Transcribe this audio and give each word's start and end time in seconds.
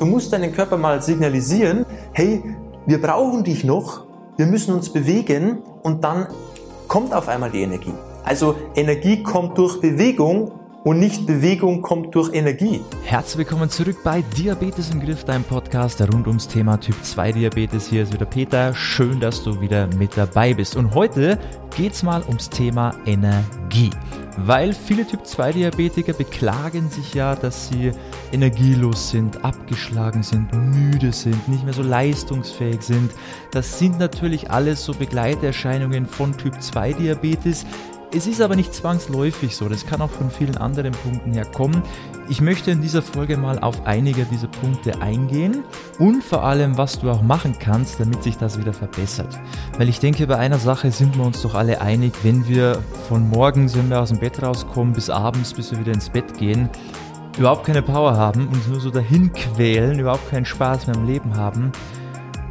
Du 0.00 0.06
musst 0.06 0.32
deinen 0.32 0.54
Körper 0.54 0.78
mal 0.78 1.02
signalisieren, 1.02 1.84
hey, 2.12 2.42
wir 2.86 3.02
brauchen 3.02 3.44
dich 3.44 3.64
noch, 3.64 4.06
wir 4.38 4.46
müssen 4.46 4.74
uns 4.74 4.90
bewegen 4.90 5.58
und 5.82 6.02
dann 6.02 6.26
kommt 6.88 7.12
auf 7.12 7.28
einmal 7.28 7.50
die 7.50 7.60
Energie. 7.60 7.92
Also 8.24 8.54
Energie 8.74 9.22
kommt 9.22 9.58
durch 9.58 9.78
Bewegung 9.78 10.52
und 10.84 10.98
nicht 10.98 11.26
Bewegung 11.26 11.82
kommt 11.82 12.14
durch 12.14 12.32
Energie. 12.32 12.80
Herzlich 13.04 13.38
willkommen 13.38 13.68
zurück 13.68 13.98
bei 14.02 14.22
Diabetes 14.36 14.90
im 14.90 15.00
Griff, 15.00 15.24
dein 15.24 15.44
Podcast 15.44 16.00
rund 16.00 16.26
ums 16.26 16.48
Thema 16.48 16.78
Typ 16.78 16.96
2 17.02 17.32
Diabetes. 17.32 17.88
Hier 17.88 18.02
ist 18.02 18.12
wieder 18.12 18.24
Peter. 18.24 18.74
Schön, 18.74 19.20
dass 19.20 19.42
du 19.42 19.60
wieder 19.60 19.88
mit 19.98 20.16
dabei 20.16 20.54
bist. 20.54 20.76
Und 20.76 20.94
heute 20.94 21.38
geht's 21.76 22.02
mal 22.02 22.22
ums 22.26 22.48
Thema 22.48 22.94
Energie. 23.04 23.90
Weil 24.38 24.72
viele 24.72 25.06
Typ 25.06 25.26
2 25.26 25.52
Diabetiker 25.52 26.14
beklagen 26.14 26.88
sich 26.88 27.12
ja, 27.12 27.34
dass 27.34 27.68
sie 27.68 27.92
energielos 28.32 29.10
sind, 29.10 29.44
abgeschlagen 29.44 30.22
sind, 30.22 30.52
müde 30.54 31.12
sind, 31.12 31.46
nicht 31.48 31.64
mehr 31.64 31.74
so 31.74 31.82
leistungsfähig 31.82 32.80
sind. 32.80 33.10
Das 33.50 33.78
sind 33.78 33.98
natürlich 33.98 34.50
alles 34.50 34.84
so 34.84 34.94
Begleiterscheinungen 34.94 36.06
von 36.06 36.36
Typ 36.36 36.62
2 36.62 36.94
Diabetes. 36.94 37.66
Es 38.12 38.26
ist 38.26 38.40
aber 38.40 38.56
nicht 38.56 38.74
zwangsläufig 38.74 39.54
so, 39.54 39.68
das 39.68 39.86
kann 39.86 40.00
auch 40.00 40.10
von 40.10 40.32
vielen 40.32 40.56
anderen 40.56 40.90
Punkten 40.90 41.32
her 41.32 41.44
kommen. 41.44 41.84
Ich 42.28 42.40
möchte 42.40 42.72
in 42.72 42.82
dieser 42.82 43.02
Folge 43.02 43.36
mal 43.36 43.60
auf 43.60 43.86
einige 43.86 44.24
dieser 44.24 44.48
Punkte 44.48 45.00
eingehen 45.00 45.62
und 46.00 46.24
vor 46.24 46.42
allem, 46.42 46.76
was 46.76 46.98
du 46.98 47.08
auch 47.08 47.22
machen 47.22 47.54
kannst, 47.60 48.00
damit 48.00 48.24
sich 48.24 48.36
das 48.36 48.58
wieder 48.58 48.72
verbessert. 48.72 49.38
Weil 49.78 49.88
ich 49.88 50.00
denke, 50.00 50.26
bei 50.26 50.36
einer 50.36 50.58
Sache 50.58 50.90
sind 50.90 51.16
wir 51.16 51.24
uns 51.24 51.40
doch 51.42 51.54
alle 51.54 51.80
einig, 51.80 52.12
wenn 52.24 52.48
wir 52.48 52.82
von 53.08 53.28
morgens, 53.28 53.76
wenn 53.76 53.88
wir 53.88 54.00
aus 54.00 54.08
dem 54.08 54.18
Bett 54.18 54.42
rauskommen, 54.42 54.92
bis 54.92 55.08
abends, 55.08 55.54
bis 55.54 55.70
wir 55.70 55.78
wieder 55.78 55.92
ins 55.92 56.10
Bett 56.10 56.36
gehen, 56.36 56.68
überhaupt 57.38 57.64
keine 57.64 57.82
Power 57.82 58.16
haben, 58.16 58.48
uns 58.48 58.66
nur 58.66 58.80
so 58.80 58.90
dahin 58.90 59.32
quälen, 59.32 60.00
überhaupt 60.00 60.28
keinen 60.30 60.46
Spaß 60.46 60.88
mehr 60.88 60.96
im 60.96 61.06
Leben 61.06 61.36
haben, 61.36 61.70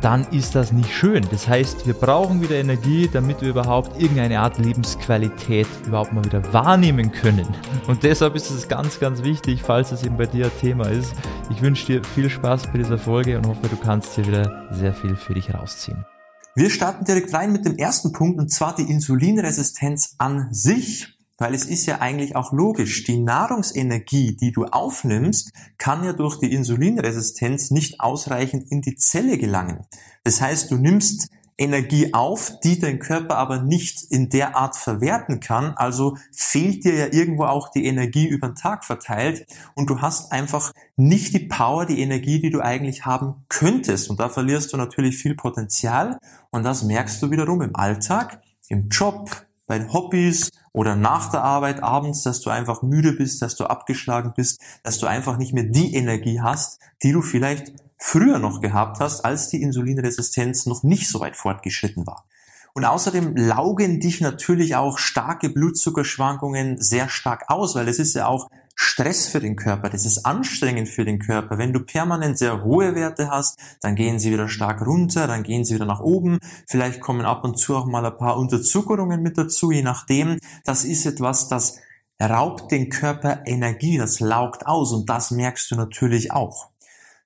dann 0.01 0.25
ist 0.31 0.55
das 0.55 0.71
nicht 0.71 0.93
schön. 0.93 1.25
Das 1.31 1.47
heißt, 1.47 1.85
wir 1.85 1.93
brauchen 1.93 2.41
wieder 2.41 2.55
Energie, 2.55 3.09
damit 3.11 3.41
wir 3.41 3.49
überhaupt 3.49 4.01
irgendeine 4.01 4.39
Art 4.39 4.57
Lebensqualität 4.57 5.67
überhaupt 5.85 6.13
mal 6.13 6.23
wieder 6.23 6.53
wahrnehmen 6.53 7.11
können. 7.11 7.47
Und 7.87 8.03
deshalb 8.03 8.35
ist 8.35 8.49
es 8.49 8.67
ganz, 8.67 8.99
ganz 8.99 9.23
wichtig, 9.23 9.61
falls 9.61 9.91
es 9.91 10.03
eben 10.03 10.17
bei 10.17 10.25
dir 10.25 10.49
Thema 10.59 10.87
ist. 10.89 11.13
Ich 11.49 11.61
wünsche 11.61 11.85
dir 11.85 12.03
viel 12.03 12.29
Spaß 12.29 12.67
bei 12.67 12.77
dieser 12.77 12.97
Folge 12.97 13.37
und 13.37 13.47
hoffe, 13.47 13.67
du 13.69 13.77
kannst 13.77 14.15
hier 14.15 14.27
wieder 14.27 14.67
sehr 14.71 14.93
viel 14.93 15.15
für 15.15 15.33
dich 15.33 15.53
rausziehen. 15.53 16.05
Wir 16.55 16.69
starten 16.69 17.05
direkt 17.05 17.33
rein 17.33 17.51
mit 17.51 17.65
dem 17.65 17.77
ersten 17.77 18.11
Punkt 18.11 18.39
und 18.39 18.49
zwar 18.49 18.75
die 18.75 18.89
Insulinresistenz 18.89 20.15
an 20.17 20.47
sich. 20.51 21.18
Weil 21.39 21.53
es 21.53 21.65
ist 21.65 21.85
ja 21.85 21.99
eigentlich 21.99 22.35
auch 22.35 22.51
logisch, 22.51 23.05
die 23.05 23.17
Nahrungsenergie, 23.17 24.35
die 24.35 24.51
du 24.51 24.65
aufnimmst, 24.65 25.51
kann 25.77 26.03
ja 26.03 26.13
durch 26.13 26.37
die 26.39 26.53
Insulinresistenz 26.53 27.71
nicht 27.71 28.01
ausreichend 28.01 28.69
in 28.71 28.81
die 28.81 28.95
Zelle 28.95 29.37
gelangen. 29.37 29.85
Das 30.23 30.41
heißt, 30.41 30.69
du 30.69 30.75
nimmst 30.75 31.29
Energie 31.59 32.13
auf, 32.13 32.59
die 32.61 32.79
dein 32.79 32.99
Körper 32.99 33.37
aber 33.37 33.61
nicht 33.61 34.03
in 34.09 34.29
der 34.29 34.55
Art 34.55 34.77
verwerten 34.77 35.39
kann. 35.41 35.73
Also 35.75 36.17
fehlt 36.31 36.85
dir 36.85 36.95
ja 36.95 37.07
irgendwo 37.11 37.43
auch 37.43 37.69
die 37.69 37.85
Energie 37.85 38.27
über 38.27 38.47
den 38.47 38.55
Tag 38.55 38.85
verteilt 38.85 39.45
und 39.75 39.89
du 39.89 40.01
hast 40.01 40.31
einfach 40.31 40.71
nicht 40.95 41.33
die 41.33 41.47
Power, 41.47 41.85
die 41.85 42.01
Energie, 42.01 42.39
die 42.39 42.49
du 42.49 42.61
eigentlich 42.61 43.05
haben 43.05 43.45
könntest. 43.49 44.09
Und 44.09 44.19
da 44.21 44.29
verlierst 44.29 44.71
du 44.71 44.77
natürlich 44.77 45.17
viel 45.17 45.35
Potenzial 45.35 46.17
und 46.49 46.63
das 46.63 46.83
merkst 46.83 47.21
du 47.21 47.29
wiederum 47.29 47.61
im 47.61 47.75
Alltag, 47.75 48.41
im 48.69 48.87
Job, 48.87 49.45
bei 49.67 49.87
Hobbys 49.89 50.49
oder 50.71 50.95
nach 50.95 51.31
der 51.31 51.43
Arbeit 51.43 51.83
abends, 51.83 52.23
dass 52.23 52.41
du 52.41 52.49
einfach 52.49 52.81
müde 52.81 53.13
bist, 53.13 53.41
dass 53.41 53.55
du 53.55 53.65
abgeschlagen 53.65 54.33
bist, 54.35 54.61
dass 54.83 54.99
du 54.99 55.07
einfach 55.07 55.37
nicht 55.37 55.53
mehr 55.53 55.63
die 55.63 55.95
Energie 55.95 56.41
hast, 56.41 56.79
die 57.03 57.11
du 57.11 57.21
vielleicht 57.21 57.73
früher 57.97 58.39
noch 58.39 58.61
gehabt 58.61 58.99
hast, 58.99 59.25
als 59.25 59.49
die 59.49 59.61
Insulinresistenz 59.61 60.65
noch 60.65 60.83
nicht 60.83 61.09
so 61.09 61.19
weit 61.19 61.35
fortgeschritten 61.35 62.07
war. 62.07 62.25
Und 62.73 62.85
außerdem 62.85 63.35
laugen 63.35 63.99
dich 63.99 64.21
natürlich 64.21 64.75
auch 64.75 64.99
starke 64.99 65.49
Blutzuckerschwankungen 65.49 66.79
sehr 66.79 67.09
stark 67.09 67.45
aus, 67.49 67.75
weil 67.75 67.87
es 67.87 67.99
ist 67.99 68.15
ja 68.15 68.27
auch 68.27 68.49
Stress 68.81 69.27
für 69.27 69.41
den 69.41 69.57
Körper, 69.57 69.89
das 69.89 70.05
ist 70.05 70.25
anstrengend 70.25 70.87
für 70.87 71.03
den 71.03 71.19
Körper. 71.19 71.57
Wenn 71.57 71.73
du 71.73 71.81
permanent 71.81 72.37
sehr 72.37 72.63
hohe 72.63 72.95
Werte 72.95 73.29
hast, 73.29 73.59
dann 73.81 73.95
gehen 73.95 74.19
sie 74.19 74.31
wieder 74.31 74.47
stark 74.47 74.87
runter, 74.87 75.27
dann 75.27 75.43
gehen 75.43 75.65
sie 75.65 75.75
wieder 75.75 75.85
nach 75.85 75.99
oben. 75.99 76.39
Vielleicht 76.65 77.01
kommen 77.01 77.25
ab 77.25 77.43
und 77.43 77.59
zu 77.59 77.75
auch 77.75 77.85
mal 77.85 78.05
ein 78.05 78.15
paar 78.15 78.37
Unterzuckerungen 78.37 79.21
mit 79.21 79.37
dazu, 79.37 79.71
je 79.71 79.81
nachdem. 79.81 80.39
Das 80.63 80.85
ist 80.85 81.05
etwas, 81.05 81.49
das 81.49 81.79
raubt 82.23 82.71
den 82.71 82.89
Körper 82.89 83.41
Energie, 83.45 83.97
das 83.97 84.21
laugt 84.21 84.65
aus 84.65 84.93
und 84.93 85.09
das 85.09 85.31
merkst 85.31 85.69
du 85.71 85.75
natürlich 85.75 86.31
auch. 86.31 86.68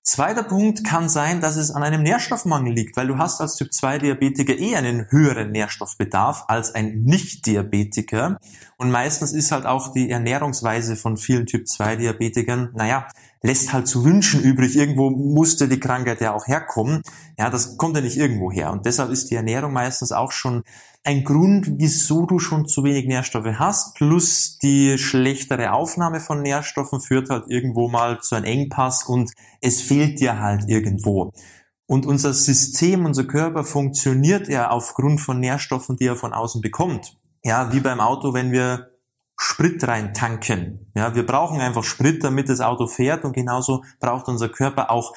Zweiter 0.05 0.43
Punkt 0.43 0.83
kann 0.83 1.07
sein, 1.07 1.39
dass 1.39 1.55
es 1.55 1.71
an 1.71 1.81
einem 1.81 2.03
Nährstoffmangel 2.03 2.73
liegt, 2.73 2.97
weil 2.97 3.07
du 3.07 3.17
hast 3.17 3.39
als 3.39 3.55
Typ 3.55 3.71
2 3.73 3.99
Diabetiker 3.99 4.53
eh 4.59 4.75
einen 4.75 5.09
höheren 5.09 5.53
Nährstoffbedarf 5.53 6.43
als 6.49 6.75
ein 6.75 7.03
Nicht-Diabetiker. 7.03 8.37
Und 8.75 8.91
meistens 8.91 9.31
ist 9.31 9.53
halt 9.53 9.65
auch 9.65 9.93
die 9.93 10.09
Ernährungsweise 10.09 10.97
von 10.97 11.15
vielen 11.15 11.45
Typ 11.45 11.69
2 11.69 11.95
Diabetikern, 11.95 12.71
naja, 12.75 13.07
lässt 13.43 13.73
halt 13.73 13.87
zu 13.87 14.03
wünschen 14.03 14.41
übrig. 14.41 14.75
Irgendwo 14.75 15.09
musste 15.11 15.67
die 15.67 15.79
Krankheit 15.79 16.21
ja 16.21 16.33
auch 16.33 16.47
herkommen. 16.47 17.03
Ja, 17.37 17.49
das 17.49 17.77
kommt 17.77 17.95
ja 17.95 18.01
nicht 18.01 18.17
irgendwo 18.17 18.51
her. 18.51 18.71
Und 18.71 18.85
deshalb 18.85 19.11
ist 19.11 19.29
die 19.29 19.35
Ernährung 19.35 19.73
meistens 19.73 20.11
auch 20.11 20.31
schon 20.31 20.63
ein 21.03 21.25
Grund, 21.25 21.67
wieso 21.77 22.25
du 22.25 22.39
schon 22.39 22.65
zu 22.65 22.83
wenig 22.85 23.05
Nährstoffe 23.05 23.59
hast, 23.59 23.95
plus 23.95 24.57
die 24.57 24.97
schlechtere 24.97 25.73
Aufnahme 25.73 26.21
von 26.21 26.41
Nährstoffen 26.41 27.01
führt 27.01 27.29
halt 27.29 27.43
irgendwo 27.49 27.89
mal 27.89 28.21
zu 28.21 28.35
einem 28.35 28.45
Engpass 28.45 29.03
und 29.03 29.31
es 29.59 29.81
fehlt 29.81 30.21
dir 30.21 30.39
halt 30.39 30.69
irgendwo. 30.69 31.33
Und 31.85 32.05
unser 32.05 32.33
System, 32.33 33.05
unser 33.05 33.25
Körper 33.25 33.65
funktioniert 33.65 34.47
ja 34.47 34.69
aufgrund 34.69 35.19
von 35.19 35.41
Nährstoffen, 35.41 35.97
die 35.97 36.05
er 36.05 36.15
von 36.15 36.33
außen 36.33 36.61
bekommt. 36.61 37.17
Ja, 37.43 37.73
wie 37.73 37.81
beim 37.81 37.99
Auto, 37.99 38.33
wenn 38.33 38.53
wir 38.53 38.92
Sprit 39.37 39.85
rein 39.87 40.13
tanken. 40.13 40.91
Ja, 40.95 41.15
wir 41.15 41.25
brauchen 41.25 41.59
einfach 41.59 41.83
Sprit, 41.83 42.23
damit 42.23 42.49
das 42.49 42.61
Auto 42.61 42.87
fährt 42.87 43.25
und 43.25 43.33
genauso 43.33 43.83
braucht 43.99 44.27
unser 44.27 44.49
Körper 44.49 44.91
auch 44.91 45.13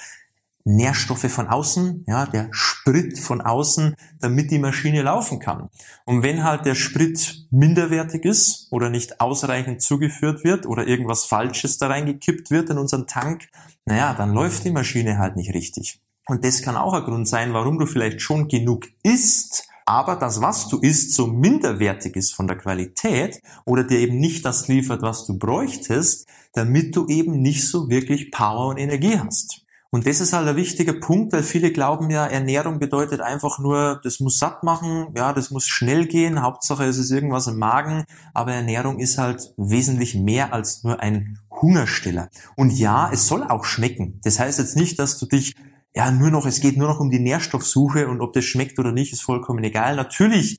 Nährstoffe 0.67 1.31
von 1.31 1.47
außen, 1.47 2.05
ja, 2.09 2.27
der 2.27 2.49
Sprit 2.51 3.21
von 3.21 3.41
außen, 3.41 3.95
damit 4.21 4.51
die 4.51 4.59
Maschine 4.59 5.03
laufen 5.03 5.39
kann. 5.39 5.69
Und 6.05 6.25
wenn 6.25 6.43
halt 6.43 6.67
der 6.67 6.75
Sprit 6.75 7.47
minderwertig 7.51 8.25
ist 8.25 8.67
oder 8.73 8.91
nicht 8.91 9.21
ausreichend 9.21 9.81
zugeführt 9.81 10.43
wird 10.43 10.67
oder 10.67 10.89
irgendwas 10.89 11.25
Falsches 11.25 11.79
da 11.79 11.87
reingekippt 11.87 12.51
wird 12.51 12.69
in 12.71 12.79
unseren 12.79 13.07
Tank, 13.07 13.49
naja, 13.85 14.13
dann 14.15 14.33
läuft 14.33 14.65
die 14.65 14.73
Maschine 14.73 15.19
halt 15.19 15.37
nicht 15.37 15.55
richtig. 15.55 16.01
Und 16.27 16.45
das 16.45 16.63
kann 16.63 16.77
auch 16.77 16.95
ein 16.95 17.05
Grund 17.05 17.29
sein, 17.29 17.53
warum 17.53 17.79
du 17.79 17.87
vielleicht 17.87 18.21
schon 18.21 18.49
genug 18.49 18.89
isst, 19.05 19.69
aber 19.87 20.17
das, 20.17 20.43
was 20.43 20.69
du 20.69 20.79
isst, 20.79 21.15
so 21.15 21.29
minderwertig 21.29 22.17
ist 22.17 22.35
von 22.35 22.49
der 22.49 22.59
Qualität 22.59 23.41
oder 23.65 23.85
dir 23.85 24.01
eben 24.01 24.19
nicht 24.19 24.45
das 24.45 24.69
liefert, 24.69 25.01
was 25.03 25.27
du 25.27 25.39
bräuchtest, 25.39 26.27
damit 26.53 26.97
du 26.97 27.07
eben 27.07 27.41
nicht 27.41 27.69
so 27.69 27.89
wirklich 27.89 28.31
Power 28.33 28.67
und 28.69 28.79
Energie 28.79 29.19
hast. 29.19 29.63
Und 29.91 30.07
das 30.07 30.21
ist 30.21 30.33
halt 30.33 30.49
ein 30.49 30.57
wichtiger 30.57 30.95
Punkt, 30.95 31.33
weil 31.33 31.45
viele 31.45 31.71
glauben 31.71 32.11
ja, 32.11 32.27
Ernährung 32.27 32.81
bedeutet 32.81 33.21
einfach 33.21 33.61
nur, 33.61 34.01
das 34.03 34.19
muss 34.19 34.39
satt 34.39 34.65
machen, 34.65 35.07
ja, 35.17 35.33
das 35.33 35.51
muss 35.51 35.67
schnell 35.67 36.07
gehen, 36.07 36.43
Hauptsache 36.43 36.85
es 36.85 36.99
ist 36.99 37.13
irgendwas 37.13 37.47
im 37.47 37.59
Magen, 37.59 38.05
aber 38.35 38.53
Ernährung 38.53 38.99
ist 38.99 39.17
halt 39.17 39.55
wesentlich 39.57 40.17
mehr 40.17 40.53
als 40.53 40.83
nur 40.83 41.01
ein 41.01 41.39
Hungerstiller. 41.51 42.29
Und 42.57 42.73
ja, 42.73 43.09
es 43.13 43.29
soll 43.29 43.45
auch 43.45 43.65
schmecken. 43.65 44.21
Das 44.25 44.41
heißt 44.41 44.59
jetzt 44.59 44.77
nicht, 44.77 44.99
dass 44.99 45.19
du 45.19 45.27
dich 45.27 45.55
ja 45.97 46.11
nur 46.11 46.31
noch, 46.31 46.45
es 46.45 46.61
geht 46.61 46.77
nur 46.77 46.89
noch 46.89 47.01
um 47.01 47.11
die 47.11 47.19
Nährstoffsuche 47.19 48.07
und 48.07 48.21
ob 48.21 48.35
das 48.35 48.45
schmeckt 48.45 48.79
oder 48.79 48.93
nicht, 48.93 49.15
ist 49.15 49.23
vollkommen 49.23 49.65
egal. 49.65 49.97
Natürlich 49.97 50.59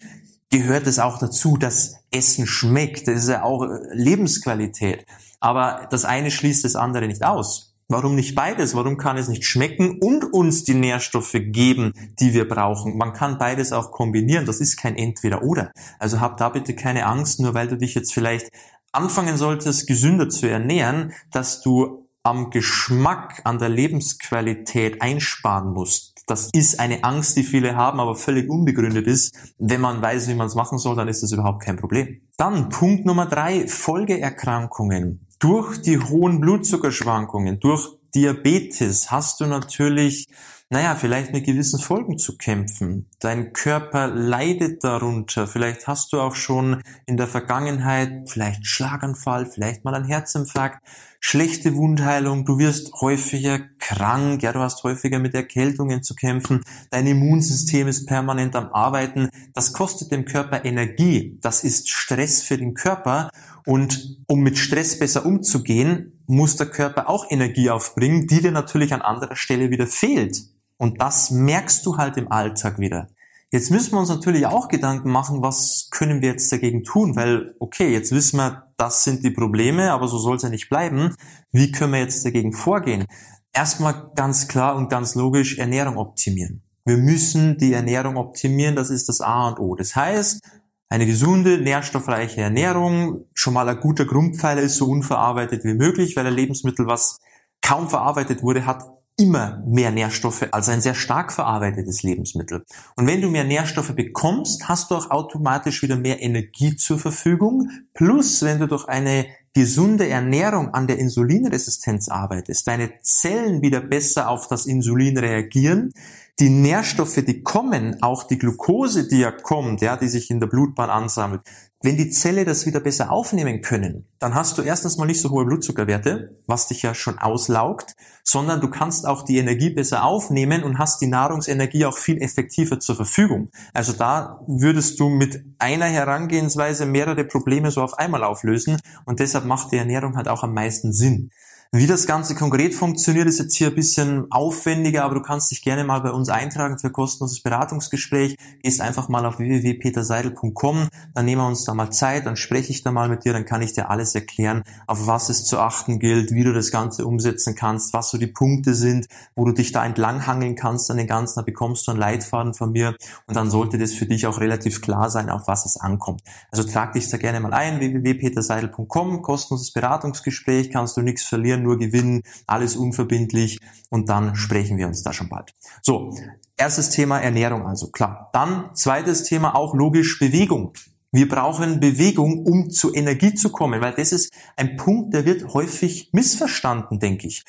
gehört 0.49 0.87
es 0.87 0.97
auch 0.97 1.19
dazu, 1.19 1.57
dass 1.57 1.97
Essen 2.09 2.47
schmeckt. 2.47 3.07
Das 3.07 3.23
ist 3.23 3.29
ja 3.29 3.43
auch 3.43 3.67
Lebensqualität. 3.91 5.05
Aber 5.39 5.87
das 5.91 6.05
eine 6.05 6.31
schließt 6.31 6.65
das 6.65 6.75
andere 6.75 7.07
nicht 7.07 7.23
aus. 7.23 7.75
Warum 7.87 8.15
nicht 8.15 8.35
beides? 8.35 8.75
Warum 8.75 8.97
kann 8.97 9.15
es 9.15 9.29
nicht 9.29 9.45
schmecken 9.45 9.99
und 10.01 10.25
uns 10.33 10.63
die 10.63 10.73
Nährstoffe 10.73 11.37
geben, 11.39 11.93
die 12.19 12.33
wir 12.33 12.47
brauchen? 12.47 12.97
Man 12.97 13.13
kann 13.13 13.37
beides 13.37 13.71
auch 13.71 13.91
kombinieren. 13.91 14.45
Das 14.45 14.59
ist 14.59 14.75
kein 14.75 14.97
Entweder-Oder. 14.97 15.71
Also 15.99 16.19
hab 16.19 16.37
da 16.37 16.49
bitte 16.49 16.75
keine 16.75 17.05
Angst, 17.05 17.39
nur 17.39 17.53
weil 17.53 17.67
du 17.67 17.77
dich 17.77 17.93
jetzt 17.93 18.11
vielleicht 18.13 18.49
anfangen 18.91 19.37
solltest, 19.37 19.87
gesünder 19.87 20.27
zu 20.27 20.47
ernähren, 20.47 21.13
dass 21.31 21.61
du 21.61 22.06
am 22.27 22.49
Geschmack, 22.49 23.41
an 23.45 23.57
der 23.57 23.69
Lebensqualität 23.69 25.01
einsparen 25.01 25.71
musst. 25.71 26.13
Das 26.27 26.49
ist 26.51 26.77
eine 26.77 27.05
Angst, 27.05 27.37
die 27.37 27.43
viele 27.43 27.77
haben, 27.77 28.01
aber 28.01 28.15
völlig 28.15 28.49
unbegründet 28.49 29.07
ist. 29.07 29.33
Wenn 29.57 29.79
man 29.79 30.01
weiß, 30.01 30.27
wie 30.27 30.35
man 30.35 30.47
es 30.47 30.55
machen 30.55 30.77
soll, 30.77 30.97
dann 30.97 31.07
ist 31.07 31.23
das 31.23 31.31
überhaupt 31.31 31.63
kein 31.63 31.77
Problem. 31.77 32.19
Dann 32.35 32.67
Punkt 32.67 33.05
Nummer 33.05 33.27
drei, 33.27 33.65
Folgeerkrankungen 33.65 35.25
durch 35.39 35.81
die 35.81 35.99
hohen 35.99 36.41
Blutzuckerschwankungen, 36.41 37.59
durch 37.59 37.96
Diabetes 38.13 39.11
hast 39.11 39.39
du 39.39 39.45
natürlich 39.45 40.27
naja, 40.69 40.95
vielleicht 40.95 41.31
mit 41.31 41.45
gewissen 41.45 41.79
Folgen 41.79 42.17
zu 42.17 42.35
kämpfen. 42.35 43.07
Dein 43.19 43.53
Körper 43.53 44.07
leidet 44.07 44.83
darunter. 44.83 45.47
Vielleicht 45.47 45.87
hast 45.87 46.11
du 46.11 46.19
auch 46.19 46.35
schon 46.35 46.81
in 47.05 47.15
der 47.15 47.27
Vergangenheit 47.27 48.29
vielleicht 48.29 48.67
Schlaganfall, 48.67 49.45
vielleicht 49.45 49.85
mal 49.85 49.95
ein 49.95 50.03
Herzinfarkt, 50.03 50.85
schlechte 51.21 51.75
Wundheilung. 51.75 52.43
Du 52.43 52.59
wirst 52.59 52.91
häufiger 52.99 53.59
krank. 53.79 54.43
Ja, 54.43 54.51
du 54.51 54.59
hast 54.59 54.83
häufiger 54.83 55.19
mit 55.19 55.33
Erkältungen 55.35 56.03
zu 56.03 56.15
kämpfen. 56.15 56.65
Dein 56.89 57.07
Immunsystem 57.07 57.87
ist 57.87 58.05
permanent 58.05 58.53
am 58.57 58.67
Arbeiten. 58.73 59.29
Das 59.53 59.71
kostet 59.71 60.11
dem 60.11 60.25
Körper 60.25 60.65
Energie. 60.65 61.39
Das 61.41 61.63
ist 61.63 61.89
Stress 61.89 62.43
für 62.43 62.57
den 62.57 62.73
Körper. 62.73 63.29
Und 63.65 64.17
um 64.27 64.41
mit 64.41 64.57
Stress 64.57 64.99
besser 64.99 65.25
umzugehen, 65.25 66.16
muss 66.27 66.55
der 66.57 66.67
Körper 66.67 67.09
auch 67.09 67.25
Energie 67.29 67.69
aufbringen, 67.69 68.27
die 68.27 68.41
dir 68.41 68.51
natürlich 68.51 68.93
an 68.93 69.01
anderer 69.01 69.35
Stelle 69.35 69.71
wieder 69.71 69.87
fehlt. 69.87 70.37
Und 70.77 71.01
das 71.01 71.31
merkst 71.31 71.85
du 71.85 71.97
halt 71.97 72.17
im 72.17 72.31
Alltag 72.31 72.79
wieder. 72.79 73.07
Jetzt 73.49 73.71
müssen 73.71 73.93
wir 73.93 73.99
uns 73.99 74.09
natürlich 74.09 74.45
auch 74.45 74.67
Gedanken 74.67 75.09
machen, 75.09 75.41
was 75.41 75.87
können 75.89 76.21
wir 76.21 76.29
jetzt 76.29 76.51
dagegen 76.51 76.83
tun? 76.83 77.15
Weil, 77.15 77.55
okay, 77.59 77.91
jetzt 77.93 78.11
wissen 78.11 78.37
wir, 78.37 78.67
das 78.75 79.05
sind 79.05 79.23
die 79.23 79.31
Probleme, 79.31 79.91
aber 79.93 80.09
so 80.09 80.17
soll 80.17 80.35
es 80.35 80.43
ja 80.43 80.49
nicht 80.49 80.69
bleiben. 80.69 81.15
Wie 81.51 81.71
können 81.71 81.93
wir 81.93 82.01
jetzt 82.01 82.25
dagegen 82.25 82.51
vorgehen? 82.51 83.05
Erstmal 83.53 84.11
ganz 84.15 84.49
klar 84.49 84.75
und 84.75 84.89
ganz 84.89 85.15
logisch 85.15 85.57
Ernährung 85.57 85.97
optimieren. 85.97 86.61
Wir 86.83 86.97
müssen 86.97 87.57
die 87.57 87.73
Ernährung 87.73 88.17
optimieren, 88.17 88.75
das 88.75 88.89
ist 88.89 89.07
das 89.07 89.21
A 89.21 89.47
und 89.47 89.59
O. 89.59 89.75
Das 89.75 89.95
heißt, 89.95 90.41
eine 90.89 91.05
gesunde, 91.05 91.57
nährstoffreiche 91.57 92.41
Ernährung, 92.41 93.25
schon 93.33 93.53
mal 93.53 93.67
ein 93.67 93.79
guter 93.79 94.05
Grundpfeiler 94.05 94.61
ist 94.61 94.77
so 94.77 94.89
unverarbeitet 94.89 95.63
wie 95.65 95.73
möglich, 95.73 96.15
weil 96.15 96.27
ein 96.27 96.33
Lebensmittel, 96.33 96.87
was 96.87 97.19
kaum 97.61 97.89
verarbeitet 97.89 98.41
wurde, 98.41 98.65
hat 98.65 98.83
immer 99.19 99.63
mehr 99.65 99.91
Nährstoffe 99.91 100.47
als 100.51 100.69
ein 100.69 100.79
sehr 100.79 100.93
stark 100.93 101.33
verarbeitetes 101.33 102.03
Lebensmittel. 102.03 102.63
Und 102.95 103.07
wenn 103.07 103.21
du 103.21 103.29
mehr 103.29 103.43
Nährstoffe 103.43 103.93
bekommst, 103.95 104.69
hast 104.69 104.91
du 104.91 104.95
auch 104.95 105.09
automatisch 105.09 105.81
wieder 105.81 105.95
mehr 105.95 106.21
Energie 106.21 106.75
zur 106.75 106.99
Verfügung. 106.99 107.69
Plus, 107.93 108.43
wenn 108.43 108.59
du 108.59 108.67
durch 108.67 108.87
eine 108.87 109.25
gesunde 109.55 110.07
Ernährung 110.07 110.73
an 110.75 110.85
der 110.85 110.99
Insulinresistenz 110.99 112.09
arbeitest, 112.09 112.67
deine 112.67 112.91
Zellen 113.01 113.63
wieder 113.63 113.81
besser 113.81 114.29
auf 114.29 114.47
das 114.47 114.67
Insulin 114.67 115.17
reagieren, 115.17 115.93
die 116.39 116.49
Nährstoffe, 116.49 117.15
die 117.15 117.41
kommen, 117.41 118.01
auch 118.03 118.23
die 118.23 118.37
Glucose, 118.37 119.07
die 119.07 119.19
ja 119.19 119.31
kommt, 119.31 119.81
ja, 119.81 119.97
die 119.97 120.07
sich 120.07 120.29
in 120.29 120.39
der 120.39 120.47
Blutbahn 120.47 120.89
ansammelt, 120.89 121.41
wenn 121.81 121.97
die 121.97 122.09
Zelle 122.09 122.43
das 122.43 122.65
wieder 122.65 122.79
besser 122.79 123.11
aufnehmen 123.11 123.61
können, 123.61 124.07
dann 124.17 124.33
hast 124.33 124.57
du 124.57 124.63
erstens 124.63 124.97
mal 124.97 125.05
nicht 125.05 125.21
so 125.21 125.29
hohe 125.29 125.45
Blutzuckerwerte, 125.45 126.35
was 126.47 126.67
dich 126.67 126.81
ja 126.81 126.95
schon 126.95 127.19
auslaugt, 127.19 127.95
sondern 128.23 128.61
du 128.61 128.69
kannst 128.69 129.05
auch 129.05 129.23
die 129.23 129.37
Energie 129.37 129.69
besser 129.69 130.03
aufnehmen 130.03 130.63
und 130.63 130.79
hast 130.79 131.01
die 131.01 131.07
Nahrungsenergie 131.07 131.85
auch 131.85 131.97
viel 131.97 132.21
effektiver 132.21 132.79
zur 132.79 132.95
Verfügung. 132.95 133.49
Also 133.73 133.93
da 133.93 134.41
würdest 134.47 134.99
du 134.99 135.09
mit 135.09 135.43
einer 135.59 135.85
Herangehensweise 135.85 136.87
mehrere 136.87 137.23
Probleme 137.25 137.69
so 137.69 137.83
auf 137.83 137.97
einmal 137.97 138.23
auflösen 138.23 138.79
und 139.05 139.19
deshalb 139.19 139.45
macht 139.45 139.71
die 139.71 139.77
Ernährung 139.77 140.17
halt 140.17 140.27
auch 140.27 140.43
am 140.43 140.53
meisten 140.53 140.93
Sinn. 140.93 141.29
Wie 141.73 141.85
das 141.85 142.07
Ganze 142.07 142.33
konkret 142.33 142.73
funktioniert, 142.73 143.27
ist 143.27 143.39
jetzt 143.39 143.55
hier 143.55 143.67
ein 143.67 143.75
bisschen 143.75 144.31
aufwendiger, 144.31 145.03
aber 145.03 145.15
du 145.15 145.21
kannst 145.21 145.51
dich 145.51 145.61
gerne 145.61 145.83
mal 145.83 145.99
bei 145.99 146.11
uns 146.11 146.29
eintragen 146.29 146.79
für 146.79 146.91
kostenloses 146.91 147.41
Beratungsgespräch. 147.41 148.37
Gehst 148.63 148.79
einfach 148.79 149.09
mal 149.09 149.25
auf 149.25 149.37
www.peterseidel.com, 149.37 150.87
dann 151.13 151.25
nehmen 151.25 151.41
wir 151.41 151.47
uns 151.47 151.65
da 151.65 151.73
mal 151.73 151.91
Zeit, 151.91 152.25
dann 152.25 152.37
spreche 152.37 152.71
ich 152.71 152.83
da 152.83 152.91
mal 152.93 153.09
mit 153.09 153.25
dir, 153.25 153.33
dann 153.33 153.43
kann 153.43 153.61
ich 153.61 153.73
dir 153.73 153.89
alles 153.89 154.15
erklären, 154.15 154.63
auf 154.87 155.07
was 155.07 155.27
es 155.27 155.43
zu 155.43 155.59
achten 155.59 155.99
gilt, 155.99 156.31
wie 156.31 156.45
du 156.45 156.53
das 156.53 156.71
Ganze 156.71 157.05
umsetzen 157.05 157.53
kannst, 157.53 157.93
was 157.93 158.11
so 158.11 158.17
die 158.17 158.27
Punkte 158.27 158.73
sind, 158.73 159.07
wo 159.35 159.43
du 159.43 159.51
dich 159.51 159.73
da 159.73 159.85
entlanghangeln 159.85 160.55
kannst 160.55 160.89
an 160.89 160.95
den 160.95 161.07
Ganzen, 161.07 161.39
da 161.39 161.41
bekommst 161.41 161.85
du 161.87 161.91
einen 161.91 161.99
Leitfaden 161.99 162.53
von 162.53 162.71
mir 162.71 162.95
und 163.25 163.35
dann 163.35 163.49
sollte 163.49 163.77
das 163.77 163.91
für 163.91 164.05
dich 164.05 164.25
auch 164.25 164.39
relativ 164.39 164.81
klar 164.81 165.09
sein, 165.09 165.29
auf 165.29 165.47
was 165.47 165.65
es 165.65 165.75
ankommt. 165.75 166.21
Also 166.49 166.63
trag 166.63 166.93
dich 166.93 167.09
da 167.09 167.17
gerne 167.17 167.41
mal 167.41 167.53
ein, 167.53 167.81
www.peterseidel.com, 167.81 169.21
kostenloses 169.21 169.73
Beratungsgespräch, 169.73 170.71
kannst 170.71 170.95
du 170.95 171.01
nichts 171.01 171.25
verlieren, 171.25 171.56
verlieren, 171.57 171.63
nur 171.63 171.77
gewinnen, 171.77 172.23
alles 172.45 172.75
unverbindlich 172.75 173.59
und 173.89 174.09
dann 174.09 174.35
sprechen 174.35 174.77
wir 174.77 174.87
uns 174.87 175.03
da 175.03 175.13
schon 175.13 175.29
bald. 175.29 175.53
So, 175.81 176.15
erstes 176.55 176.89
Thema 176.89 177.19
Ernährung 177.19 177.65
also, 177.65 177.89
klar. 177.89 178.29
Dann 178.33 178.71
zweites 178.73 179.23
Thema 179.23 179.55
auch 179.55 179.73
logisch 179.73 180.19
Bewegung. 180.19 180.73
Wir 181.11 181.27
brauchen 181.27 181.79
Bewegung, 181.79 182.45
um 182.45 182.69
zu 182.69 182.93
Energie 182.93 183.33
zu 183.33 183.49
kommen, 183.49 183.81
weil 183.81 183.93
das 183.93 184.11
ist 184.11 184.31
ein 184.55 184.75
Punkt, 184.75 185.13
der 185.13 185.25
wird 185.25 185.53
häufig 185.53 186.09
missverstanden, 186.11 186.99
denke 186.99 187.27
ich. 187.27 187.43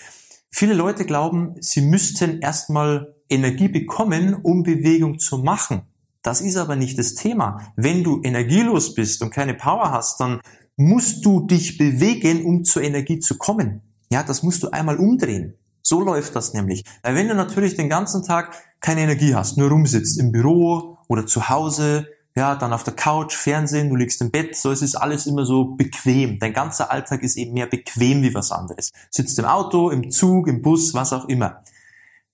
Viele 0.50 0.74
Leute 0.74 1.04
glauben, 1.04 1.56
sie 1.60 1.82
müssten 1.82 2.40
erstmal 2.40 3.14
Energie 3.28 3.68
bekommen, 3.68 4.34
um 4.34 4.62
Bewegung 4.62 5.18
zu 5.18 5.38
machen. 5.38 5.82
Das 6.22 6.40
ist 6.40 6.56
aber 6.56 6.76
nicht 6.76 6.98
das 6.98 7.14
Thema. 7.14 7.72
Wenn 7.76 8.02
du 8.02 8.20
energielos 8.22 8.94
bist 8.94 9.22
und 9.22 9.30
keine 9.30 9.54
Power 9.54 9.92
hast, 9.92 10.20
dann 10.20 10.40
musst 10.78 11.24
du 11.26 11.46
dich 11.46 11.76
bewegen, 11.76 12.46
um 12.46 12.64
zur 12.64 12.82
Energie 12.82 13.18
zu 13.18 13.36
kommen. 13.36 13.82
Ja, 14.10 14.22
das 14.22 14.42
musst 14.42 14.62
du 14.62 14.70
einmal 14.70 14.96
umdrehen. 14.98 15.54
So 15.82 16.00
läuft 16.00 16.36
das 16.36 16.52
nämlich. 16.52 16.84
Weil 17.02 17.14
wenn 17.14 17.28
du 17.28 17.34
natürlich 17.34 17.76
den 17.76 17.88
ganzen 17.88 18.22
Tag 18.22 18.54
keine 18.80 19.02
Energie 19.02 19.34
hast, 19.34 19.56
nur 19.56 19.70
rumsitzt 19.70 20.18
im 20.18 20.32
Büro 20.32 20.98
oder 21.08 21.26
zu 21.26 21.48
Hause, 21.48 22.08
ja, 22.36 22.54
dann 22.54 22.72
auf 22.72 22.84
der 22.84 22.94
Couch, 22.94 23.34
Fernsehen, 23.34 23.88
du 23.88 23.96
liegst 23.96 24.20
im 24.20 24.30
Bett, 24.30 24.54
so 24.54 24.70
es 24.70 24.82
ist 24.82 24.94
alles 24.94 25.26
immer 25.26 25.44
so 25.44 25.64
bequem. 25.64 26.38
Dein 26.38 26.52
ganzer 26.52 26.92
Alltag 26.92 27.22
ist 27.22 27.36
eben 27.36 27.52
mehr 27.52 27.66
bequem 27.66 28.22
wie 28.22 28.34
was 28.34 28.52
anderes. 28.52 28.90
Sitzt 29.10 29.38
im 29.38 29.44
Auto, 29.44 29.90
im 29.90 30.10
Zug, 30.10 30.46
im 30.46 30.62
Bus, 30.62 30.94
was 30.94 31.12
auch 31.12 31.24
immer. 31.26 31.62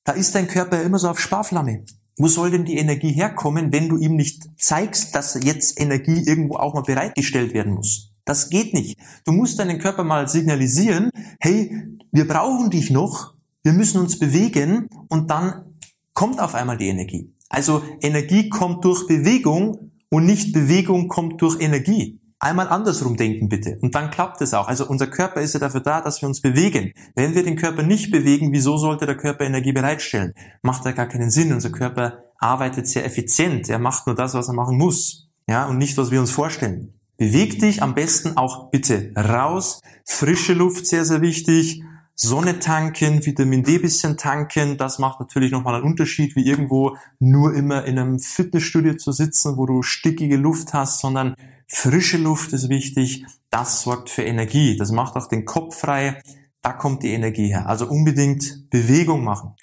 Da 0.05 0.13
ist 0.13 0.35
dein 0.35 0.47
Körper 0.47 0.83
immer 0.83 0.99
so 0.99 1.09
auf 1.09 1.19
Sparflamme. 1.19 1.85
Wo 2.19 2.29
soll 2.29 2.51
denn 2.51 2.65
die 2.65 2.77
Energie 2.77 3.13
herkommen, 3.13 3.73
wenn 3.73 3.89
du 3.89 3.97
ihm 3.97 4.15
nicht 4.15 4.43
zeigst, 4.59 5.15
dass 5.15 5.43
jetzt 5.43 5.81
Energie 5.81 6.23
irgendwo 6.27 6.57
auch 6.57 6.75
mal 6.75 6.83
bereitgestellt 6.83 7.55
werden 7.55 7.75
muss? 7.75 8.14
Das 8.25 8.49
geht 8.49 8.73
nicht. 8.75 8.99
Du 9.25 9.33
musst 9.33 9.59
deinen 9.59 9.79
Körper 9.79 10.05
mal 10.05 10.29
signalisieren, 10.29 11.11
hey, 11.41 11.87
wir 12.11 12.27
brauchen 12.27 12.71
dich 12.71 12.91
noch, 12.91 13.35
wir 13.63 13.73
müssen 13.73 14.01
uns 14.01 14.19
bewegen 14.19 14.89
und 15.09 15.31
dann 15.31 15.77
kommt 16.15 16.41
auf 16.41 16.55
einmal 16.55 16.79
die 16.79 16.89
Energie. 16.89 17.35
Also 17.49 17.83
Energie 18.01 18.49
kommt 18.49 18.85
durch 18.85 19.07
Bewegung 19.07 19.93
und 20.11 20.27
nicht 20.27 20.53
Bewegung 20.53 21.09
kommt 21.09 21.41
durch 21.43 21.61
Energie. 21.61 22.21
Einmal 22.39 22.69
andersrum 22.69 23.17
denken 23.17 23.49
bitte 23.49 23.79
und 23.81 23.95
dann 23.95 24.11
klappt 24.11 24.41
es 24.43 24.55
auch. 24.55 24.69
Also 24.69 24.87
unser 24.87 25.07
Körper 25.07 25.41
ist 25.41 25.55
ja 25.55 25.61
dafür 25.61 25.81
da, 25.81 26.01
dass 26.01 26.21
wir 26.21 26.29
uns 26.29 26.41
bewegen. 26.41 26.93
Wenn 27.15 27.35
wir 27.35 27.43
den 27.43 27.57
Körper 27.57 27.83
nicht 27.83 28.11
bewegen, 28.11 28.53
wieso 28.53 28.77
sollte 28.77 29.07
der 29.07 29.17
Körper 29.17 29.45
Energie 29.45 29.73
bereitstellen? 29.73 30.35
Macht 30.63 30.85
ja 30.85 30.93
gar 30.93 31.07
keinen 31.07 31.31
Sinn. 31.31 31.53
Unser 31.53 31.71
Körper 31.71 32.25
arbeitet 32.39 32.87
sehr 32.87 33.05
effizient. 33.05 33.69
Er 33.71 33.79
macht 33.79 34.07
nur 34.07 34.15
das, 34.15 34.35
was 34.35 34.49
er 34.49 34.55
machen 34.55 34.77
muss. 34.77 35.31
Ja, 35.49 35.67
und 35.67 35.79
nicht, 35.79 35.97
was 35.97 36.11
wir 36.11 36.21
uns 36.21 36.31
vorstellen. 36.31 36.93
Beweg 37.17 37.59
dich 37.61 37.83
am 37.83 37.95
besten 37.95 38.37
auch 38.37 38.71
bitte 38.71 39.13
raus. 39.17 39.81
Frische 40.05 40.53
Luft 40.53 40.87
sehr, 40.87 41.05
sehr 41.05 41.21
wichtig. 41.21 41.83
Sonne 42.17 42.61
tanken, 42.61 43.27
Vitamin 43.27 43.65
D 43.65 43.79
bisschen 43.79 44.17
tanken. 44.17 44.77
Das 44.77 44.99
macht 44.99 45.21
natürlich 45.21 45.51
nochmal 45.51 45.77
einen 45.77 45.85
Unterschied, 45.85 46.37
wie 46.37 46.47
irgendwo 46.47 46.97
nur 47.19 47.55
immer 47.55 47.85
in 47.85 47.99
einem 47.99 48.19
Fitnessstudio 48.19 48.95
zu 48.97 49.13
sitzen, 49.13 49.57
wo 49.57 49.67
du 49.67 49.83
stickige 49.83 50.37
Luft 50.37 50.73
hast, 50.73 51.01
sondern 51.01 51.35
frische 51.67 52.19
Luft 52.19 52.53
ist 52.53 52.69
wichtig. 52.69 53.25
Das 53.51 53.83
sorgt 53.83 54.11
für 54.11 54.23
Energie. 54.23 54.77
Das 54.77 54.93
macht 54.93 55.17
auch 55.17 55.29
den 55.29 55.45
Kopf 55.45 55.81
frei. 55.81 56.23
Da 56.63 56.73
kommt 56.73 57.03
die 57.03 57.13
Energie 57.13 57.49
her. 57.49 57.69
Also 57.69 57.89
unbedingt 57.89 58.71
Bewegung 58.71 59.25
machen. 59.25 59.55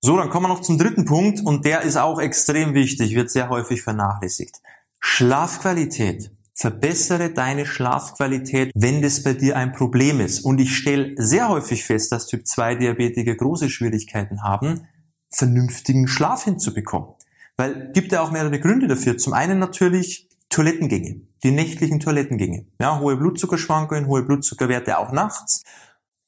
So, 0.00 0.16
dann 0.16 0.30
kommen 0.30 0.46
wir 0.46 0.48
noch 0.48 0.62
zum 0.62 0.78
dritten 0.78 1.04
Punkt 1.04 1.40
und 1.44 1.64
der 1.64 1.82
ist 1.82 1.96
auch 1.96 2.20
extrem 2.20 2.72
wichtig, 2.72 3.14
wird 3.14 3.30
sehr 3.30 3.48
häufig 3.48 3.82
vernachlässigt. 3.82 4.60
Schlafqualität. 5.00 6.30
Verbessere 6.60 7.30
deine 7.30 7.66
Schlafqualität, 7.66 8.72
wenn 8.74 9.00
das 9.00 9.22
bei 9.22 9.32
dir 9.32 9.56
ein 9.56 9.72
Problem 9.72 10.18
ist. 10.18 10.40
Und 10.40 10.60
ich 10.60 10.76
stelle 10.76 11.14
sehr 11.16 11.48
häufig 11.48 11.84
fest, 11.84 12.10
dass 12.10 12.26
Typ 12.26 12.48
2 12.48 12.74
Diabetiker 12.74 13.36
große 13.36 13.70
Schwierigkeiten 13.70 14.42
haben, 14.42 14.88
vernünftigen 15.30 16.08
Schlaf 16.08 16.42
hinzubekommen. 16.42 17.10
Weil 17.56 17.92
gibt 17.92 18.10
ja 18.10 18.22
auch 18.22 18.32
mehrere 18.32 18.58
Gründe 18.58 18.88
dafür. 18.88 19.16
Zum 19.16 19.34
einen 19.34 19.60
natürlich 19.60 20.28
Toilettengänge, 20.48 21.20
die 21.44 21.52
nächtlichen 21.52 22.00
Toilettengänge. 22.00 22.66
Ja, 22.80 22.98
hohe 22.98 23.16
Blutzuckerschwankungen, 23.16 24.08
hohe 24.08 24.24
Blutzuckerwerte 24.24 24.98
auch 24.98 25.12
nachts. 25.12 25.62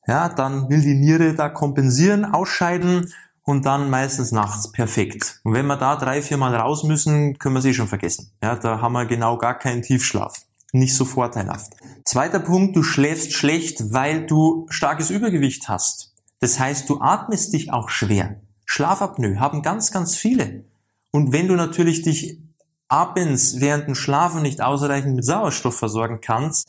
Ja, 0.06 0.28
dann 0.28 0.68
will 0.68 0.80
die 0.80 0.94
Niere 0.94 1.34
da 1.34 1.48
kompensieren, 1.48 2.24
ausscheiden 2.24 3.12
und 3.50 3.66
dann 3.66 3.90
meistens 3.90 4.30
nachts 4.30 4.70
perfekt. 4.70 5.40
Und 5.42 5.54
wenn 5.54 5.66
wir 5.66 5.76
da 5.76 5.96
drei, 5.96 6.22
vier 6.22 6.36
Mal 6.36 6.54
raus 6.54 6.84
müssen, 6.84 7.36
können 7.36 7.56
wir 7.56 7.62
sie 7.62 7.74
schon 7.74 7.88
vergessen. 7.88 8.30
Ja, 8.40 8.54
da 8.54 8.80
haben 8.80 8.92
wir 8.92 9.06
genau 9.06 9.38
gar 9.38 9.58
keinen 9.58 9.82
Tiefschlaf. 9.82 10.46
Nicht 10.72 10.94
so 10.94 11.04
vorteilhaft. 11.04 11.72
Zweiter 12.04 12.38
Punkt, 12.38 12.76
du 12.76 12.84
schläfst 12.84 13.32
schlecht, 13.32 13.92
weil 13.92 14.24
du 14.24 14.66
starkes 14.70 15.10
Übergewicht 15.10 15.68
hast. 15.68 16.14
Das 16.38 16.60
heißt, 16.60 16.88
du 16.88 17.00
atmest 17.00 17.52
dich 17.52 17.72
auch 17.72 17.88
schwer. 17.88 18.40
Schlafapnoe 18.66 19.40
haben 19.40 19.62
ganz, 19.62 19.90
ganz 19.90 20.14
viele. 20.14 20.64
Und 21.10 21.32
wenn 21.32 21.48
du 21.48 21.56
natürlich 21.56 22.02
dich 22.02 22.38
abends 22.86 23.56
während 23.58 23.88
dem 23.88 23.96
Schlafen 23.96 24.42
nicht 24.42 24.62
ausreichend 24.62 25.16
mit 25.16 25.24
Sauerstoff 25.24 25.76
versorgen 25.76 26.20
kannst, 26.20 26.68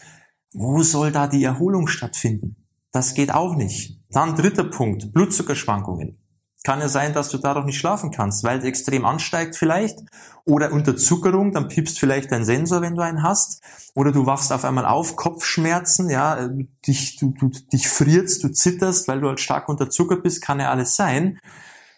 wo 0.52 0.82
soll 0.82 1.12
da 1.12 1.28
die 1.28 1.44
Erholung 1.44 1.88
stattfinden? 1.88 2.56
Das 2.92 3.14
geht 3.14 3.32
auch 3.32 3.56
nicht. 3.56 4.00
Dann 4.10 4.36
dritter 4.36 4.64
Punkt, 4.64 5.14
Blutzuckerschwankungen. 5.14 6.18
Kann 6.64 6.80
ja 6.80 6.90
sein, 6.90 7.14
dass 7.14 7.30
du 7.30 7.40
dadurch 7.40 7.66
nicht 7.66 7.80
schlafen 7.80 8.12
kannst, 8.12 8.44
weil 8.44 8.60
es 8.60 8.66
extrem 8.66 9.04
ansteigt 9.04 9.56
vielleicht. 9.56 10.00
Oder 10.46 10.72
Unterzuckerung, 10.72 11.52
dann 11.52 11.68
piepst 11.68 12.00
vielleicht 12.00 12.32
dein 12.32 12.46
Sensor, 12.46 12.82
wenn 12.82 12.96
du 12.96 13.02
einen 13.02 13.24
hast. 13.24 13.62
Oder 13.96 14.12
du 14.12 14.26
wachst 14.26 14.54
auf 14.54 14.64
einmal 14.64 14.86
auf, 14.86 15.16
Kopfschmerzen, 15.16 16.10
ja, 16.10 16.50
dich, 16.86 17.18
du, 17.18 17.32
du, 17.32 17.50
dich 17.50 17.90
frierst, 17.90 18.44
du 18.44 18.50
zitterst, 18.50 19.08
weil 19.08 19.22
du 19.22 19.28
halt 19.28 19.40
stark 19.40 19.70
unterzuckert 19.70 20.24
bist, 20.24 20.42
kann 20.42 20.60
ja 20.60 20.70
alles 20.70 20.96
sein. 20.96 21.40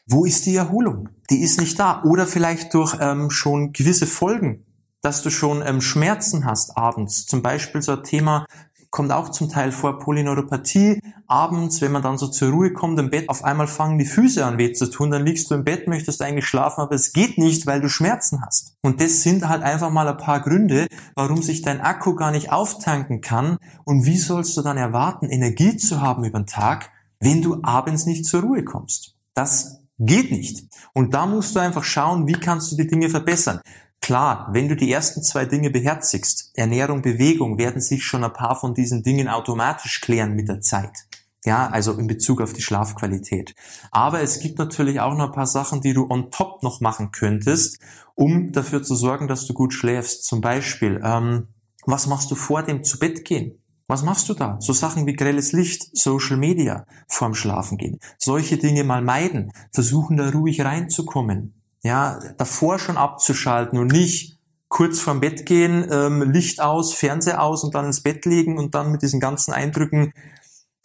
Wo 0.05 0.25
ist 0.25 0.45
die 0.45 0.55
Erholung? 0.55 1.09
Die 1.29 1.41
ist 1.41 1.59
nicht 1.59 1.79
da. 1.79 2.03
Oder 2.03 2.25
vielleicht 2.25 2.73
durch 2.73 2.97
ähm, 2.99 3.29
schon 3.29 3.73
gewisse 3.73 4.07
Folgen, 4.07 4.65
dass 5.01 5.21
du 5.21 5.29
schon 5.29 5.61
ähm, 5.65 5.81
Schmerzen 5.81 6.45
hast 6.45 6.77
abends. 6.77 7.25
Zum 7.25 7.41
Beispiel 7.41 7.81
so 7.81 7.93
ein 7.93 8.03
Thema 8.03 8.45
kommt 8.93 9.11
auch 9.11 9.29
zum 9.29 9.49
Teil 9.49 9.71
vor 9.71 9.97
Polyneuropathie. 9.97 11.01
Abends, 11.25 11.81
wenn 11.81 11.91
man 11.91 12.03
dann 12.03 12.19
so 12.19 12.27
zur 12.27 12.51
Ruhe 12.51 12.73
kommt 12.73 12.99
im 12.99 13.09
Bett, 13.09 13.27
auf 13.27 13.43
einmal 13.43 13.65
fangen 13.65 13.97
die 13.97 14.05
Füße 14.05 14.45
an 14.45 14.59
weh 14.59 14.71
zu 14.71 14.85
tun, 14.85 15.09
dann 15.09 15.25
liegst 15.25 15.49
du 15.49 15.55
im 15.55 15.63
Bett, 15.63 15.87
möchtest 15.87 16.21
eigentlich 16.21 16.45
schlafen, 16.45 16.81
aber 16.81 16.93
es 16.93 17.11
geht 17.11 17.39
nicht, 17.39 17.65
weil 17.65 17.81
du 17.81 17.89
Schmerzen 17.89 18.45
hast. 18.45 18.75
Und 18.83 19.01
das 19.01 19.23
sind 19.23 19.49
halt 19.49 19.63
einfach 19.63 19.89
mal 19.89 20.07
ein 20.07 20.17
paar 20.17 20.41
Gründe, 20.41 20.85
warum 21.15 21.41
sich 21.41 21.63
dein 21.63 21.81
Akku 21.81 22.13
gar 22.13 22.29
nicht 22.29 22.51
auftanken 22.51 23.21
kann. 23.21 23.57
Und 23.83 24.05
wie 24.05 24.17
sollst 24.17 24.55
du 24.57 24.61
dann 24.61 24.77
erwarten, 24.77 25.25
Energie 25.25 25.75
zu 25.75 25.99
haben 25.99 26.23
über 26.23 26.39
den 26.39 26.45
Tag, 26.45 26.91
wenn 27.19 27.41
du 27.41 27.63
abends 27.63 28.05
nicht 28.05 28.27
zur 28.27 28.41
Ruhe 28.43 28.63
kommst? 28.63 29.15
Das 29.33 29.81
geht 29.97 30.29
nicht. 30.29 30.67
Und 30.93 31.15
da 31.15 31.25
musst 31.25 31.55
du 31.55 31.59
einfach 31.59 31.83
schauen, 31.83 32.27
wie 32.27 32.33
kannst 32.33 32.71
du 32.71 32.75
die 32.75 32.87
Dinge 32.87 33.09
verbessern. 33.09 33.59
Klar, 34.03 34.49
wenn 34.51 34.67
du 34.67 34.75
die 34.75 34.91
ersten 34.91 35.23
zwei 35.23 35.45
Dinge 35.45 35.69
beherzigst, 35.69 36.51
Ernährung, 36.55 37.01
Bewegung, 37.01 37.57
werden 37.57 37.79
sich 37.79 38.03
schon 38.03 38.25
ein 38.25 38.33
paar 38.33 38.59
von 38.59 38.73
diesen 38.73 39.01
Dingen 39.01 39.29
automatisch 39.29 40.01
klären 40.01 40.33
mit 40.33 40.49
der 40.49 40.59
Zeit. 40.59 41.07
Ja, 41.45 41.69
also 41.69 41.93
in 41.93 42.07
Bezug 42.07 42.41
auf 42.41 42.51
die 42.51 42.61
Schlafqualität. 42.61 43.55
Aber 43.91 44.21
es 44.21 44.39
gibt 44.39 44.59
natürlich 44.59 44.99
auch 44.99 45.15
noch 45.15 45.27
ein 45.27 45.31
paar 45.31 45.47
Sachen, 45.47 45.79
die 45.79 45.93
du 45.93 46.09
on 46.09 46.31
top 46.31 46.63
noch 46.63 46.81
machen 46.81 47.11
könntest, 47.11 47.79
um 48.13 48.51
dafür 48.51 48.83
zu 48.83 48.95
sorgen, 48.95 49.29
dass 49.29 49.47
du 49.47 49.53
gut 49.53 49.73
schläfst. 49.73 50.25
Zum 50.25 50.41
Beispiel, 50.41 50.99
ähm, 51.01 51.47
was 51.85 52.05
machst 52.05 52.29
du 52.29 52.35
vor 52.35 52.61
dem 52.61 52.83
zu 52.83 52.99
Bett 52.99 53.23
gehen? 53.23 53.63
Was 53.87 54.03
machst 54.03 54.27
du 54.27 54.33
da? 54.33 54.57
So 54.59 54.73
Sachen 54.73 55.07
wie 55.07 55.13
grelles 55.13 55.53
Licht, 55.53 55.95
Social 55.95 56.35
Media 56.35 56.85
vorm 57.07 57.35
Schlafen 57.35 57.77
gehen. 57.77 57.99
Solche 58.17 58.57
Dinge 58.57 58.83
mal 58.83 59.01
meiden. 59.01 59.53
Versuchen 59.71 60.17
da 60.17 60.29
ruhig 60.29 60.59
reinzukommen 60.59 61.62
ja, 61.83 62.19
davor 62.37 62.79
schon 62.79 62.97
abzuschalten 62.97 63.77
und 63.77 63.91
nicht 63.91 64.39
kurz 64.69 64.99
vorm 64.99 65.19
Bett 65.19 65.45
gehen, 65.45 65.87
ähm, 65.91 66.31
Licht 66.31 66.59
aus, 66.59 66.93
Fernseher 66.93 67.43
aus 67.43 67.63
und 67.63 67.75
dann 67.75 67.85
ins 67.85 68.01
Bett 68.01 68.25
legen 68.25 68.57
und 68.57 68.73
dann 68.73 68.91
mit 68.91 69.03
diesen 69.03 69.19
ganzen 69.19 69.53
Eindrücken. 69.53 70.13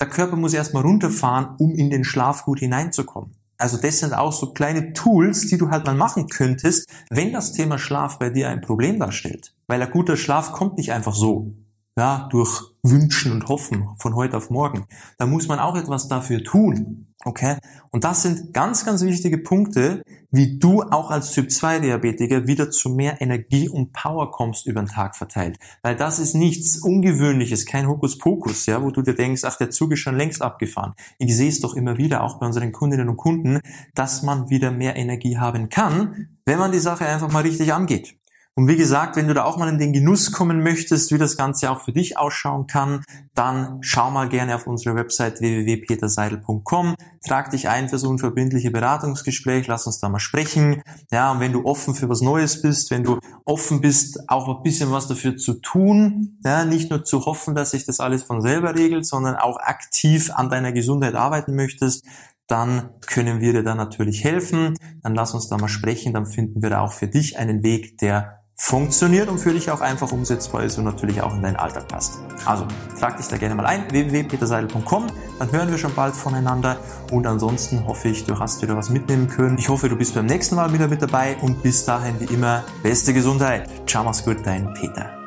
Der 0.01 0.09
Körper 0.09 0.37
muss 0.37 0.53
erstmal 0.53 0.83
runterfahren, 0.83 1.57
um 1.59 1.75
in 1.75 1.89
den 1.89 2.05
Schlaf 2.05 2.45
gut 2.45 2.59
hineinzukommen. 2.59 3.35
Also 3.57 3.77
das 3.77 3.99
sind 3.99 4.15
auch 4.15 4.33
so 4.33 4.53
kleine 4.53 4.93
Tools, 4.93 5.47
die 5.49 5.59
du 5.59 5.71
halt 5.71 5.87
mal 5.87 5.95
machen 5.95 6.29
könntest, 6.29 6.89
wenn 7.11 7.33
das 7.33 7.53
Thema 7.53 7.79
Schlaf 7.79 8.19
bei 8.19 8.31
dir 8.31 8.49
ein 8.49 8.61
Problem 8.61 9.01
darstellt. 9.01 9.55
Weil 9.67 9.83
ein 9.83 9.91
guter 9.91 10.17
Schlaf 10.17 10.53
kommt 10.53 10.77
nicht 10.77 10.93
einfach 10.93 11.15
so, 11.15 11.55
ja, 11.97 12.29
durch 12.31 12.63
Wünschen 12.91 13.33
und 13.33 13.49
Hoffen 13.49 13.89
von 13.99 14.15
heute 14.15 14.37
auf 14.37 14.51
morgen. 14.51 14.87
Da 15.19 15.27
muss 15.27 15.49
man 15.49 15.59
auch 15.59 15.77
etwas 15.77 16.09
dafür 16.09 16.43
tun. 16.43 17.09
Okay? 17.25 17.57
Und 17.91 18.05
das 18.05 18.23
sind 18.23 18.55
ganz, 18.55 18.85
ganz 18.85 19.03
wichtige 19.03 19.39
Punkte, 19.39 20.03
wie 20.31 20.59
du 20.59 20.83
auch 20.83 21.11
als 21.11 21.33
Typ 21.33 21.51
2 21.51 21.81
Diabetiker 21.81 22.47
wieder 22.47 22.71
zu 22.71 22.91
mehr 22.91 23.21
Energie 23.21 23.69
und 23.69 23.93
Power 23.93 24.31
kommst 24.31 24.67
über 24.67 24.83
den 24.83 24.89
Tag 24.89 25.17
verteilt. 25.17 25.59
Weil 25.83 25.97
das 25.97 26.19
ist 26.19 26.35
nichts 26.35 26.79
Ungewöhnliches, 26.79 27.67
kein 27.67 27.89
Hokuspokus, 27.89 28.67
ja, 28.67 28.83
wo 28.83 28.91
du 28.91 29.03
dir 29.03 29.15
denkst, 29.15 29.43
ach, 29.45 29.57
der 29.57 29.71
Zug 29.71 29.93
ist 29.93 30.01
schon 30.01 30.17
längst 30.17 30.43
abgefahren. 30.43 30.95
Ich 31.19 31.35
sehe 31.37 31.49
es 31.49 31.61
doch 31.61 31.75
immer 31.75 31.97
wieder, 31.97 32.23
auch 32.23 32.39
bei 32.39 32.47
unseren 32.47 32.73
Kundinnen 32.73 33.09
und 33.09 33.17
Kunden, 33.17 33.61
dass 33.95 34.23
man 34.23 34.51
wieder 34.51 34.71
mehr 34.71 34.97
Energie 34.97 35.39
haben 35.39 35.71
kann, 35.71 36.29
wenn 36.45 36.59
man 36.59 36.73
die 36.73 36.79
Sache 36.79 37.07
einfach 37.07 37.33
mal 37.33 37.43
richtig 37.43 37.73
angeht. 37.73 38.18
Und 38.59 38.67
wie 38.67 38.75
gesagt, 38.75 39.15
wenn 39.15 39.29
du 39.29 39.35
da 39.35 39.45
auch 39.45 39.57
mal 39.57 39.69
in 39.69 39.79
den 39.79 39.93
Genuss 39.93 40.33
kommen 40.33 40.65
möchtest, 40.65 41.13
wie 41.13 41.19
das 41.19 41.37
Ganze 41.37 41.71
auch 41.71 41.85
für 41.85 41.93
dich 41.93 42.19
ausschauen 42.19 42.67
kann, 42.67 43.05
dann 43.37 43.79
schau 43.83 44.11
mal 44.11 44.29
gerne 44.29 44.57
auf 44.57 44.67
unsere 44.67 44.97
Website 44.97 45.41
www.peterseidel.com, 45.41 46.97
trag 47.25 47.53
dich 47.53 47.69
ein 47.69 47.89
für 47.89 47.99
so 47.99 48.11
ein 48.11 48.19
verbindliche 48.19 48.73
Beratungsgespräch, 48.73 49.69
lass 49.69 49.87
uns 49.87 50.01
da 50.01 50.09
mal 50.09 50.19
sprechen. 50.19 50.83
Ja, 51.13 51.31
und 51.31 51.39
wenn 51.39 51.53
du 51.53 51.67
offen 51.67 51.95
für 51.95 52.09
was 52.09 52.21
Neues 52.21 52.61
bist, 52.61 52.91
wenn 52.91 53.05
du 53.05 53.21
offen 53.45 53.81
bist, 53.81 54.29
auch 54.29 54.49
ein 54.49 54.65
bisschen 54.65 54.91
was 54.91 55.07
dafür 55.07 55.37
zu 55.37 55.61
tun, 55.61 56.41
ja, 56.45 56.65
nicht 56.65 56.91
nur 56.91 57.05
zu 57.05 57.27
hoffen, 57.27 57.55
dass 57.55 57.71
sich 57.71 57.87
das 57.87 58.01
alles 58.01 58.25
von 58.25 58.43
selber 58.43 58.75
regelt, 58.75 59.07
sondern 59.07 59.37
auch 59.37 59.61
aktiv 59.61 60.33
an 60.35 60.51
deiner 60.51 60.73
Gesundheit 60.73 61.15
arbeiten 61.15 61.55
möchtest, 61.55 62.05
dann 62.49 62.89
können 63.07 63.41
wir 63.41 63.53
dir 63.53 63.63
da 63.63 63.77
natürlich 63.77 64.25
helfen. 64.25 64.75
Dann 65.03 65.15
lass 65.15 65.35
uns 65.35 65.49
da 65.49 65.59
mal 65.59 65.69
sprechen, 65.69 66.13
dann 66.13 66.27
finden 66.27 66.61
wir 66.61 66.71
da 66.71 66.81
auch 66.81 66.93
für 66.93 67.07
dich 67.07 67.39
einen 67.39 67.63
Weg, 67.63 67.99
der 67.99 68.38
funktioniert 68.59 69.29
und 69.29 69.39
für 69.39 69.53
dich 69.53 69.71
auch 69.71 69.81
einfach 69.81 70.11
umsetzbar 70.11 70.65
ist 70.65 70.77
und 70.79 70.85
natürlich 70.85 71.23
auch 71.23 71.33
in 71.35 71.43
deinen 71.43 71.57
Alltag 71.57 71.87
passt. 71.89 72.19
Also 72.45 72.67
trag 72.99 73.17
dich 73.17 73.29
da 73.29 73.39
gerne 73.39 73.55
mal 73.55 73.65
ein, 73.65 73.91
www.peterseidel.com, 73.91 75.07
dann 75.39 75.53
hören 75.53 75.71
wir 75.71 75.79
schon 75.79 75.95
bald 75.95 76.15
voneinander 76.15 76.77
und 77.13 77.27
ansonsten 77.27 77.87
hoffe 77.87 78.09
ich, 78.09 78.27
du 78.27 78.39
hast 78.39 78.61
wieder 78.61 78.77
was 78.77 78.91
mitnehmen 78.91 79.29
können. 79.29 79.57
Ich 79.59 79.69
hoffe, 79.69 79.89
du 79.89 79.97
bist 79.97 80.15
beim 80.15 80.27
nächsten 80.27 80.57
Mal 80.57 80.73
wieder 80.73 80.89
mit 80.89 81.01
dabei 81.01 81.37
und 81.41 81.63
bis 81.63 81.85
dahin 81.85 82.19
wie 82.19 82.35
immer 82.35 82.65
beste 82.83 83.15
Gesundheit. 83.15 83.71
Ciao, 83.87 84.03
mach's 84.05 84.25
gut, 84.25 84.39
dein 84.45 84.75
Peter. 84.75 85.18